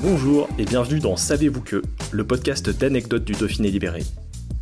Bonjour 0.00 0.48
et 0.58 0.64
bienvenue 0.64 1.00
dans 1.00 1.16
Savez-vous 1.16 1.60
que, 1.60 1.82
le 2.12 2.24
podcast 2.24 2.70
d'anecdotes 2.70 3.24
du 3.24 3.32
Dauphiné 3.32 3.68
libéré. 3.68 4.04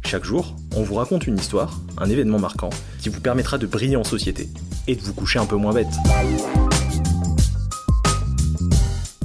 Chaque 0.02 0.24
jour, 0.24 0.56
on 0.74 0.82
vous 0.82 0.94
raconte 0.94 1.26
une 1.26 1.36
histoire, 1.36 1.78
un 1.98 2.08
événement 2.08 2.38
marquant, 2.38 2.70
qui 3.02 3.10
vous 3.10 3.20
permettra 3.20 3.58
de 3.58 3.66
briller 3.66 3.96
en 3.96 4.04
société 4.04 4.48
et 4.86 4.96
de 4.96 5.00
vous 5.02 5.12
coucher 5.12 5.38
un 5.38 5.44
peu 5.44 5.56
moins 5.56 5.74
bête. 5.74 5.92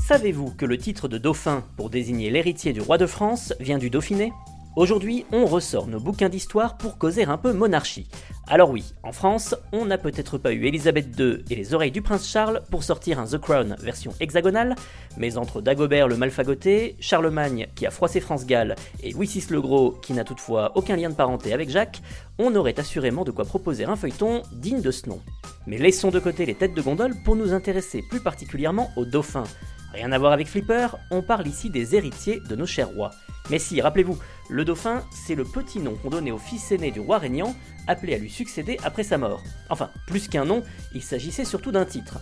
Savez-vous 0.05 0.51
que 0.57 0.65
le 0.65 0.77
titre 0.77 1.07
de 1.07 1.17
dauphin 1.17 1.63
pour 1.77 1.89
désigner 1.89 2.29
l'héritier 2.29 2.73
du 2.73 2.81
roi 2.81 2.97
de 2.97 3.05
France 3.05 3.53
vient 3.61 3.77
du 3.77 3.89
Dauphiné? 3.89 4.33
Aujourd'hui, 4.75 5.25
on 5.31 5.45
ressort 5.45 5.87
nos 5.87 6.01
bouquins 6.01 6.29
d'histoire 6.29 6.77
pour 6.77 6.97
causer 6.97 7.23
un 7.23 7.37
peu 7.37 7.53
monarchie. 7.53 8.09
Alors 8.53 8.69
oui, 8.69 8.93
en 9.03 9.13
France, 9.13 9.55
on 9.71 9.85
n'a 9.85 9.97
peut-être 9.97 10.37
pas 10.37 10.51
eu 10.51 10.65
Elisabeth 10.65 11.17
II 11.17 11.37
et 11.49 11.55
les 11.55 11.73
oreilles 11.73 11.89
du 11.89 12.01
prince 12.01 12.27
Charles 12.27 12.61
pour 12.69 12.83
sortir 12.83 13.17
un 13.17 13.25
The 13.25 13.37
Crown 13.37 13.77
version 13.79 14.13
hexagonale, 14.19 14.75
mais 15.15 15.37
entre 15.37 15.61
Dagobert 15.61 16.09
le 16.09 16.17
malfagoté, 16.17 16.97
Charlemagne 16.99 17.67
qui 17.75 17.85
a 17.85 17.91
froissé 17.91 18.19
France-Galles 18.19 18.75
et 19.03 19.13
Louis 19.13 19.27
VI 19.27 19.45
le 19.51 19.61
Gros 19.61 19.91
qui 19.91 20.11
n'a 20.11 20.25
toutefois 20.25 20.73
aucun 20.75 20.97
lien 20.97 21.09
de 21.09 21.15
parenté 21.15 21.53
avec 21.53 21.69
Jacques, 21.69 22.01
on 22.39 22.53
aurait 22.53 22.77
assurément 22.77 23.23
de 23.23 23.31
quoi 23.31 23.45
proposer 23.45 23.85
un 23.85 23.95
feuilleton 23.95 24.41
digne 24.51 24.81
de 24.81 24.91
ce 24.91 25.07
nom. 25.07 25.21
Mais 25.65 25.77
laissons 25.77 26.11
de 26.11 26.19
côté 26.19 26.45
les 26.45 26.55
têtes 26.55 26.73
de 26.73 26.81
gondole 26.81 27.15
pour 27.23 27.37
nous 27.37 27.53
intéresser 27.53 28.01
plus 28.01 28.19
particulièrement 28.19 28.91
aux 28.97 29.05
dauphins. 29.05 29.45
Rien 29.93 30.11
à 30.11 30.17
voir 30.17 30.31
avec 30.31 30.47
Flipper, 30.47 30.87
on 31.09 31.21
parle 31.21 31.47
ici 31.47 31.69
des 31.69 31.95
héritiers 31.95 32.39
de 32.39 32.55
nos 32.55 32.65
chers 32.65 32.89
rois. 32.89 33.11
Mais 33.49 33.59
si, 33.59 33.81
rappelez-vous, 33.81 34.17
le 34.49 34.63
dauphin, 34.63 35.03
c'est 35.11 35.35
le 35.35 35.43
petit 35.43 35.79
nom 35.79 35.95
qu'on 35.95 36.09
donnait 36.09 36.31
au 36.31 36.37
fils 36.37 36.71
aîné 36.71 36.91
du 36.91 37.01
roi 37.01 37.17
régnant, 37.17 37.55
appelé 37.87 38.13
à 38.13 38.17
lui 38.17 38.29
succéder 38.29 38.77
après 38.83 39.03
sa 39.03 39.17
mort. 39.17 39.41
Enfin, 39.69 39.89
plus 40.07 40.29
qu'un 40.29 40.45
nom, 40.45 40.63
il 40.93 41.01
s'agissait 41.01 41.43
surtout 41.43 41.71
d'un 41.71 41.85
titre. 41.85 42.19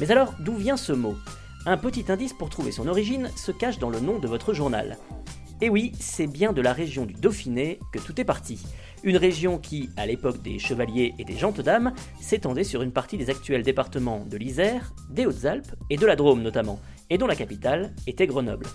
Mais 0.00 0.10
alors, 0.10 0.34
d'où 0.40 0.56
vient 0.56 0.76
ce 0.76 0.92
mot? 0.92 1.16
Un 1.64 1.76
petit 1.76 2.04
indice 2.08 2.32
pour 2.32 2.50
trouver 2.50 2.72
son 2.72 2.88
origine 2.88 3.30
se 3.36 3.52
cache 3.52 3.78
dans 3.78 3.90
le 3.90 4.00
nom 4.00 4.18
de 4.18 4.28
votre 4.28 4.52
journal. 4.52 4.98
Et 5.62 5.70
oui, 5.70 5.92
c'est 5.98 6.26
bien 6.26 6.52
de 6.52 6.60
la 6.60 6.72
région 6.72 7.06
du 7.06 7.14
Dauphiné 7.14 7.80
que 7.92 7.98
tout 7.98 8.20
est 8.20 8.24
parti. 8.24 8.60
Une 9.04 9.16
région 9.16 9.58
qui, 9.58 9.88
à 9.96 10.06
l'époque 10.06 10.42
des 10.42 10.58
chevaliers 10.58 11.14
et 11.18 11.24
des 11.24 11.36
gentes 11.36 11.60
dames, 11.60 11.92
s'étendait 12.20 12.64
sur 12.64 12.82
une 12.82 12.92
partie 12.92 13.16
des 13.16 13.30
actuels 13.30 13.62
départements 13.62 14.26
de 14.28 14.36
l'Isère, 14.36 14.92
des 15.08 15.24
Hautes-Alpes 15.24 15.74
et 15.88 15.96
de 15.96 16.04
la 16.04 16.16
Drôme 16.16 16.42
notamment, 16.42 16.78
et 17.10 17.18
dont 17.18 17.26
la 17.26 17.36
capitale 17.36 17.92
était 18.06 18.26
Grenoble. 18.26 18.66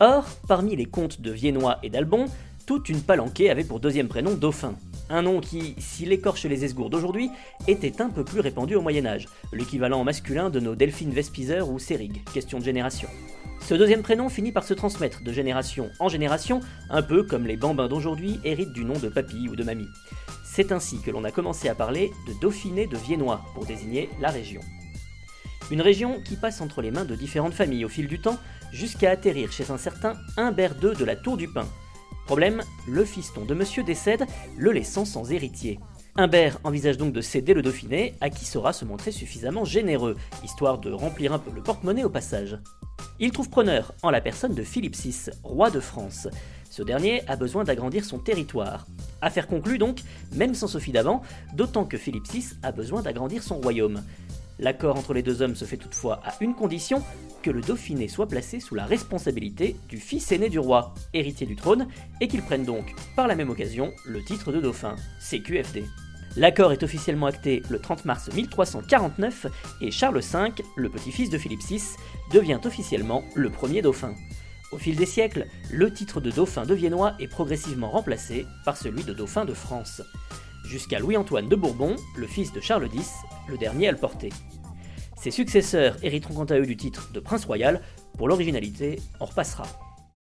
Or, 0.00 0.26
parmi 0.48 0.76
les 0.76 0.86
comtes 0.86 1.20
de 1.20 1.30
Viennois 1.30 1.78
et 1.82 1.90
d'Albon, 1.90 2.26
toute 2.66 2.88
une 2.88 3.00
palanquée 3.00 3.50
avait 3.50 3.64
pour 3.64 3.80
deuxième 3.80 4.08
prénom 4.08 4.34
Dauphin. 4.34 4.74
Un 5.10 5.22
nom 5.22 5.40
qui, 5.40 5.74
s'il 5.78 6.12
écorche 6.12 6.46
les 6.46 6.64
esgours 6.64 6.90
d'aujourd'hui, 6.90 7.30
était 7.68 8.00
un 8.00 8.08
peu 8.08 8.24
plus 8.24 8.40
répandu 8.40 8.74
au 8.74 8.82
Moyen-Âge, 8.82 9.28
l'équivalent 9.52 10.02
masculin 10.02 10.48
de 10.48 10.60
nos 10.60 10.74
Delphine 10.74 11.10
Vespizer 11.10 11.68
ou 11.68 11.78
Sérig, 11.78 12.22
question 12.32 12.58
de 12.58 12.64
génération. 12.64 13.08
Ce 13.60 13.74
deuxième 13.74 14.02
prénom 14.02 14.28
finit 14.28 14.52
par 14.52 14.64
se 14.64 14.74
transmettre 14.74 15.22
de 15.22 15.32
génération 15.32 15.90
en 15.98 16.08
génération, 16.08 16.60
un 16.90 17.02
peu 17.02 17.22
comme 17.22 17.46
les 17.46 17.56
bambins 17.56 17.88
d'aujourd'hui 17.88 18.40
héritent 18.44 18.72
du 18.72 18.84
nom 18.84 18.98
de 18.98 19.08
papy 19.08 19.48
ou 19.48 19.56
de 19.56 19.64
mamie. 19.64 19.88
C'est 20.44 20.72
ainsi 20.72 21.00
que 21.00 21.10
l'on 21.10 21.24
a 21.24 21.30
commencé 21.30 21.68
à 21.68 21.74
parler 21.74 22.10
de 22.26 22.32
Dauphiné 22.40 22.86
de 22.86 22.96
Viennois 22.96 23.42
pour 23.54 23.64
désigner 23.64 24.08
la 24.20 24.30
région. 24.30 24.60
Une 25.70 25.80
région 25.80 26.20
qui 26.20 26.36
passe 26.36 26.60
entre 26.60 26.82
les 26.82 26.90
mains 26.90 27.04
de 27.04 27.14
différentes 27.14 27.54
familles 27.54 27.84
au 27.84 27.88
fil 27.88 28.06
du 28.06 28.20
temps, 28.20 28.38
jusqu'à 28.72 29.10
atterrir 29.10 29.50
chez 29.50 29.70
un 29.70 29.78
certain 29.78 30.14
Humbert 30.36 30.74
II 30.82 30.94
de 30.94 31.04
la 31.04 31.16
Tour 31.16 31.36
du 31.36 31.48
Pin. 31.48 31.66
Problème, 32.26 32.62
le 32.86 33.04
fiston 33.04 33.44
de 33.44 33.54
monsieur 33.54 33.82
décède, 33.82 34.26
le 34.56 34.72
laissant 34.72 35.04
sans 35.04 35.30
héritier. 35.32 35.78
Humbert 36.16 36.58
envisage 36.64 36.96
donc 36.96 37.12
de 37.12 37.20
céder 37.20 37.54
le 37.54 37.62
Dauphiné 37.62 38.14
à 38.20 38.30
qui 38.30 38.44
saura 38.44 38.72
se 38.72 38.84
montrer 38.84 39.10
suffisamment 39.10 39.64
généreux, 39.64 40.16
histoire 40.44 40.78
de 40.78 40.92
remplir 40.92 41.32
un 41.32 41.38
peu 41.38 41.50
le 41.50 41.62
porte-monnaie 41.62 42.04
au 42.04 42.10
passage. 42.10 42.58
Il 43.18 43.32
trouve 43.32 43.50
preneur 43.50 43.94
en 44.02 44.10
la 44.10 44.20
personne 44.20 44.54
de 44.54 44.62
Philippe 44.62 44.96
VI, 44.96 45.30
roi 45.42 45.70
de 45.70 45.80
France. 45.80 46.28
Ce 46.70 46.82
dernier 46.82 47.22
a 47.28 47.36
besoin 47.36 47.64
d'agrandir 47.64 48.04
son 48.04 48.18
territoire. 48.18 48.86
Affaire 49.20 49.46
conclue 49.46 49.78
donc, 49.78 50.00
même 50.32 50.54
sans 50.54 50.66
Sophie 50.66 50.92
d'avant, 50.92 51.22
d'autant 51.54 51.84
que 51.84 51.96
Philippe 51.96 52.28
VI 52.28 52.44
a 52.62 52.72
besoin 52.72 53.02
d'agrandir 53.02 53.42
son 53.42 53.58
royaume. 53.58 54.02
L'accord 54.58 54.96
entre 54.96 55.14
les 55.14 55.22
deux 55.22 55.42
hommes 55.42 55.56
se 55.56 55.64
fait 55.64 55.76
toutefois 55.76 56.20
à 56.24 56.34
une 56.40 56.54
condition, 56.54 57.02
que 57.42 57.50
le 57.50 57.60
Dauphiné 57.60 58.08
soit 58.08 58.28
placé 58.28 58.60
sous 58.60 58.74
la 58.74 58.86
responsabilité 58.86 59.76
du 59.88 59.98
fils 59.98 60.30
aîné 60.32 60.48
du 60.48 60.58
roi, 60.58 60.94
héritier 61.12 61.46
du 61.46 61.56
trône, 61.56 61.88
et 62.20 62.28
qu'il 62.28 62.42
prenne 62.42 62.64
donc, 62.64 62.94
par 63.16 63.26
la 63.26 63.34
même 63.34 63.50
occasion, 63.50 63.92
le 64.06 64.22
titre 64.24 64.52
de 64.52 64.60
dauphin, 64.60 64.96
CQFD. 65.20 65.84
L'accord 66.36 66.72
est 66.72 66.82
officiellement 66.82 67.26
acté 67.26 67.62
le 67.68 67.78
30 67.78 68.04
mars 68.06 68.28
1349 68.32 69.46
et 69.80 69.90
Charles 69.90 70.20
V, 70.20 70.48
le 70.76 70.88
petit-fils 70.88 71.30
de 71.30 71.38
Philippe 71.38 71.62
VI, 71.62 71.82
devient 72.32 72.58
officiellement 72.64 73.24
le 73.34 73.50
premier 73.50 73.82
dauphin. 73.82 74.14
Au 74.72 74.78
fil 74.78 74.96
des 74.96 75.06
siècles, 75.06 75.46
le 75.70 75.92
titre 75.92 76.20
de 76.20 76.32
dauphin 76.32 76.64
de 76.64 76.74
Viennois 76.74 77.14
est 77.20 77.28
progressivement 77.28 77.90
remplacé 77.90 78.46
par 78.64 78.76
celui 78.76 79.04
de 79.04 79.12
dauphin 79.12 79.44
de 79.44 79.54
France 79.54 80.02
jusqu'à 80.64 80.98
Louis-Antoine 80.98 81.48
de 81.48 81.56
Bourbon, 81.56 81.96
le 82.16 82.26
fils 82.26 82.52
de 82.52 82.60
Charles 82.60 82.88
X, 82.92 83.12
le 83.48 83.58
dernier 83.58 83.88
à 83.88 83.92
le 83.92 83.98
porter. 83.98 84.30
Ses 85.16 85.30
successeurs 85.30 85.96
hériteront 86.02 86.34
quant 86.34 86.44
à 86.44 86.58
eux 86.58 86.66
du 86.66 86.76
titre 86.76 87.10
de 87.12 87.20
prince 87.20 87.44
royal, 87.44 87.82
pour 88.18 88.28
l'originalité, 88.28 89.00
on 89.20 89.26
repassera. 89.26 89.83